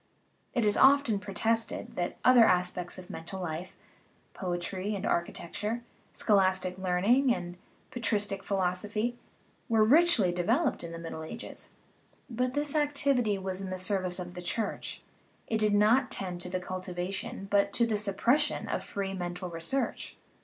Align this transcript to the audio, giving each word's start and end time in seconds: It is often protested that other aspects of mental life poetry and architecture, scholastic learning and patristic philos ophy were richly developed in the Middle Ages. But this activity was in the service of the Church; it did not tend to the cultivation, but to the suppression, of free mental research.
It 0.55 0.65
is 0.65 0.77
often 0.77 1.19
protested 1.19 1.95
that 1.95 2.17
other 2.25 2.43
aspects 2.43 2.97
of 2.97 3.11
mental 3.11 3.39
life 3.39 3.77
poetry 4.33 4.95
and 4.95 5.05
architecture, 5.05 5.83
scholastic 6.11 6.79
learning 6.79 7.31
and 7.35 7.55
patristic 7.91 8.43
philos 8.43 8.81
ophy 8.83 9.13
were 9.69 9.83
richly 9.83 10.31
developed 10.31 10.83
in 10.83 10.91
the 10.91 10.97
Middle 10.97 11.23
Ages. 11.23 11.73
But 12.31 12.55
this 12.55 12.73
activity 12.73 13.37
was 13.37 13.61
in 13.61 13.69
the 13.69 13.77
service 13.77 14.17
of 14.17 14.33
the 14.33 14.41
Church; 14.41 15.03
it 15.45 15.59
did 15.59 15.75
not 15.75 16.09
tend 16.09 16.41
to 16.41 16.49
the 16.49 16.59
cultivation, 16.59 17.47
but 17.51 17.71
to 17.73 17.85
the 17.85 17.95
suppression, 17.95 18.67
of 18.67 18.83
free 18.83 19.13
mental 19.13 19.51
research. 19.51 20.17